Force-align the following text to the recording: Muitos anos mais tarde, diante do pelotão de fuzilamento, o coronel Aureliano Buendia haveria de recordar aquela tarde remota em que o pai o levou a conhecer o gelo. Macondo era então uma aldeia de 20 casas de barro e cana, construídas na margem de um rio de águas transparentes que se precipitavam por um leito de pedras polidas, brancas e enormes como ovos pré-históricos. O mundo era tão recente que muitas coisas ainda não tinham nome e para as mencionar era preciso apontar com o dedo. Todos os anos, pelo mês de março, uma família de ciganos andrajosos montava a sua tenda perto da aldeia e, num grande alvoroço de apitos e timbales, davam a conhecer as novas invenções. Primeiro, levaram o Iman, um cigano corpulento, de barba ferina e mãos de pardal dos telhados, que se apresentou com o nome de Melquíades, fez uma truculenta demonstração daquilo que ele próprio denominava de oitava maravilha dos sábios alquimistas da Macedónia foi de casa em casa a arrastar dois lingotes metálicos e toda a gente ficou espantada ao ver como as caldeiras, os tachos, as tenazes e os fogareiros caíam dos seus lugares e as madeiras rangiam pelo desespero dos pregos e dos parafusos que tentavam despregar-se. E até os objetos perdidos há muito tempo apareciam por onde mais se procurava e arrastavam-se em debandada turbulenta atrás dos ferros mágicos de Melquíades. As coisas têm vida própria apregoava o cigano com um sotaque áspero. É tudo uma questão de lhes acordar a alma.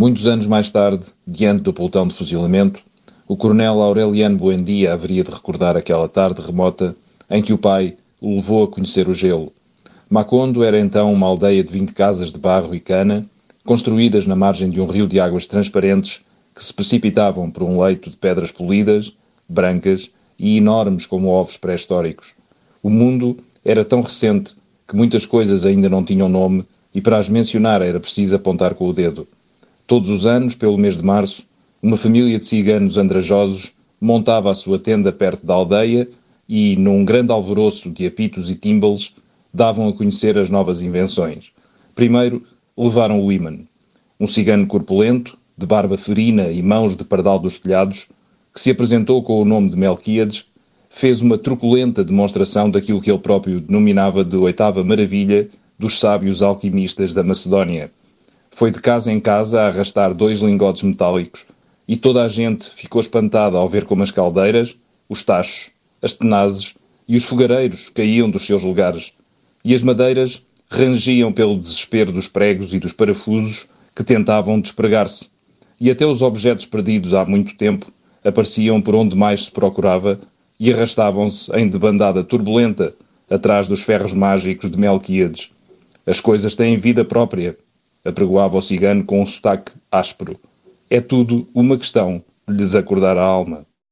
Muitos 0.00 0.26
anos 0.26 0.46
mais 0.46 0.70
tarde, 0.70 1.04
diante 1.26 1.60
do 1.60 1.74
pelotão 1.74 2.08
de 2.08 2.14
fuzilamento, 2.14 2.80
o 3.28 3.36
coronel 3.36 3.82
Aureliano 3.82 4.34
Buendia 4.34 4.94
haveria 4.94 5.22
de 5.22 5.30
recordar 5.30 5.76
aquela 5.76 6.08
tarde 6.08 6.40
remota 6.40 6.96
em 7.28 7.42
que 7.42 7.52
o 7.52 7.58
pai 7.58 7.98
o 8.18 8.36
levou 8.36 8.64
a 8.64 8.68
conhecer 8.68 9.10
o 9.10 9.12
gelo. 9.12 9.52
Macondo 10.08 10.64
era 10.64 10.80
então 10.80 11.12
uma 11.12 11.26
aldeia 11.26 11.62
de 11.62 11.70
20 11.70 11.92
casas 11.92 12.32
de 12.32 12.38
barro 12.38 12.74
e 12.74 12.80
cana, 12.80 13.26
construídas 13.62 14.26
na 14.26 14.34
margem 14.34 14.70
de 14.70 14.80
um 14.80 14.86
rio 14.86 15.06
de 15.06 15.20
águas 15.20 15.44
transparentes 15.44 16.22
que 16.54 16.64
se 16.64 16.72
precipitavam 16.72 17.50
por 17.50 17.62
um 17.62 17.82
leito 17.82 18.08
de 18.08 18.16
pedras 18.16 18.50
polidas, 18.50 19.12
brancas 19.46 20.08
e 20.38 20.56
enormes 20.56 21.04
como 21.04 21.28
ovos 21.28 21.58
pré-históricos. 21.58 22.32
O 22.82 22.88
mundo 22.88 23.36
era 23.62 23.84
tão 23.84 24.00
recente 24.00 24.56
que 24.88 24.96
muitas 24.96 25.26
coisas 25.26 25.66
ainda 25.66 25.90
não 25.90 26.02
tinham 26.02 26.26
nome 26.26 26.64
e 26.94 27.02
para 27.02 27.18
as 27.18 27.28
mencionar 27.28 27.82
era 27.82 28.00
preciso 28.00 28.34
apontar 28.34 28.72
com 28.72 28.88
o 28.88 28.94
dedo. 28.94 29.28
Todos 29.90 30.08
os 30.08 30.24
anos, 30.24 30.54
pelo 30.54 30.78
mês 30.78 30.96
de 30.96 31.02
março, 31.02 31.42
uma 31.82 31.96
família 31.96 32.38
de 32.38 32.44
ciganos 32.44 32.96
andrajosos 32.96 33.72
montava 34.00 34.48
a 34.48 34.54
sua 34.54 34.78
tenda 34.78 35.10
perto 35.10 35.44
da 35.44 35.54
aldeia 35.54 36.08
e, 36.48 36.76
num 36.76 37.04
grande 37.04 37.32
alvoroço 37.32 37.90
de 37.90 38.06
apitos 38.06 38.48
e 38.48 38.54
timbales, 38.54 39.12
davam 39.52 39.88
a 39.88 39.92
conhecer 39.92 40.38
as 40.38 40.48
novas 40.48 40.80
invenções. 40.80 41.50
Primeiro, 41.92 42.40
levaram 42.78 43.20
o 43.20 43.32
Iman, 43.32 43.62
um 44.20 44.28
cigano 44.28 44.64
corpulento, 44.64 45.36
de 45.58 45.66
barba 45.66 45.98
ferina 45.98 46.52
e 46.52 46.62
mãos 46.62 46.94
de 46.94 47.02
pardal 47.02 47.40
dos 47.40 47.58
telhados, 47.58 48.06
que 48.54 48.60
se 48.60 48.70
apresentou 48.70 49.20
com 49.24 49.42
o 49.42 49.44
nome 49.44 49.70
de 49.70 49.76
Melquíades, 49.76 50.46
fez 50.88 51.20
uma 51.20 51.36
truculenta 51.36 52.04
demonstração 52.04 52.70
daquilo 52.70 53.00
que 53.00 53.10
ele 53.10 53.18
próprio 53.18 53.60
denominava 53.60 54.24
de 54.24 54.36
oitava 54.36 54.84
maravilha 54.84 55.48
dos 55.76 55.98
sábios 55.98 56.44
alquimistas 56.44 57.12
da 57.12 57.24
Macedónia 57.24 57.90
foi 58.50 58.70
de 58.70 58.80
casa 58.80 59.12
em 59.12 59.20
casa 59.20 59.60
a 59.60 59.68
arrastar 59.68 60.14
dois 60.14 60.40
lingotes 60.40 60.82
metálicos 60.82 61.46
e 61.86 61.96
toda 61.96 62.22
a 62.22 62.28
gente 62.28 62.68
ficou 62.70 63.00
espantada 63.00 63.56
ao 63.56 63.68
ver 63.68 63.84
como 63.84 64.02
as 64.02 64.10
caldeiras, 64.10 64.76
os 65.08 65.22
tachos, 65.22 65.70
as 66.02 66.14
tenazes 66.14 66.74
e 67.08 67.16
os 67.16 67.24
fogareiros 67.24 67.88
caíam 67.88 68.28
dos 68.28 68.46
seus 68.46 68.62
lugares 68.62 69.12
e 69.64 69.74
as 69.74 69.82
madeiras 69.82 70.42
rangiam 70.70 71.32
pelo 71.32 71.58
desespero 71.58 72.12
dos 72.12 72.28
pregos 72.28 72.72
e 72.74 72.78
dos 72.78 72.92
parafusos 72.92 73.66
que 73.94 74.04
tentavam 74.04 74.60
despregar-se. 74.60 75.30
E 75.80 75.90
até 75.90 76.06
os 76.06 76.22
objetos 76.22 76.66
perdidos 76.66 77.14
há 77.14 77.24
muito 77.24 77.56
tempo 77.56 77.90
apareciam 78.24 78.80
por 78.80 78.94
onde 78.94 79.16
mais 79.16 79.46
se 79.46 79.50
procurava 79.50 80.20
e 80.58 80.72
arrastavam-se 80.72 81.50
em 81.56 81.68
debandada 81.68 82.22
turbulenta 82.22 82.94
atrás 83.28 83.66
dos 83.66 83.82
ferros 83.82 84.14
mágicos 84.14 84.70
de 84.70 84.78
Melquíades. 84.78 85.50
As 86.06 86.20
coisas 86.20 86.54
têm 86.54 86.76
vida 86.76 87.04
própria 87.04 87.56
apregoava 88.04 88.56
o 88.56 88.62
cigano 88.62 89.04
com 89.04 89.20
um 89.20 89.26
sotaque 89.26 89.72
áspero. 89.90 90.38
É 90.88 91.00
tudo 91.00 91.46
uma 91.54 91.76
questão 91.76 92.22
de 92.48 92.54
lhes 92.54 92.74
acordar 92.74 93.16
a 93.16 93.22
alma. 93.22 93.64